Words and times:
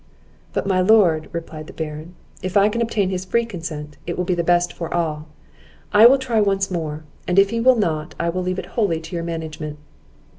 "But, 0.53 0.65
my 0.65 0.81
Lord," 0.81 1.29
replied 1.31 1.67
the 1.67 1.73
Baron, 1.73 2.15
"if 2.41 2.57
I 2.57 2.69
can 2.69 2.81
obtain 2.81 3.11
his 3.11 3.23
free 3.23 3.45
consent, 3.45 3.97
it 4.07 4.17
will 4.17 4.25
be 4.25 4.33
the 4.33 4.43
best 4.43 4.73
for 4.73 4.91
all; 4.91 5.27
I 5.93 6.07
will 6.07 6.17
try 6.17 6.41
once 6.41 6.71
more, 6.71 7.03
and 7.27 7.37
if 7.37 7.51
he 7.51 7.59
will 7.59 7.75
not, 7.77 8.15
I 8.19 8.29
will 8.29 8.41
leave 8.41 8.57
it 8.57 8.65
wholly 8.73 8.99
to 8.99 9.15
your 9.15 9.23
management." 9.23 9.77